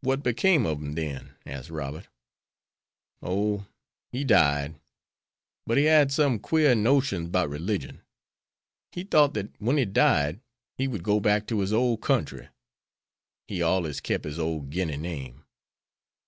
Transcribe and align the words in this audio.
"What 0.00 0.22
became 0.22 0.64
of 0.64 0.80
him?" 0.80 1.30
asked 1.44 1.70
Robert. 1.70 2.06
"Oh, 3.20 3.66
he 4.12 4.22
died. 4.22 4.78
But 5.66 5.76
he 5.76 5.86
had 5.86 6.12
some 6.12 6.38
quare 6.38 6.76
notions 6.76 7.30
'bout 7.30 7.48
religion. 7.50 8.02
He 8.92 9.02
thought 9.02 9.34
dat 9.34 9.48
when 9.58 9.76
he 9.76 9.86
died 9.86 10.40
he 10.76 10.86
would 10.86 11.02
go 11.02 11.18
back 11.18 11.48
to 11.48 11.58
his 11.58 11.72
ole 11.72 11.96
country. 11.96 12.46
He 13.48 13.60
allers 13.60 14.00
kep' 14.00 14.22
his 14.22 14.38
ole 14.38 14.60
Guinea 14.60 14.96
name." 14.96 15.44